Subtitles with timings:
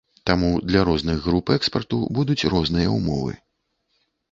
[0.27, 3.39] Таму для розных груп экспарту будуць розныя ўмовы.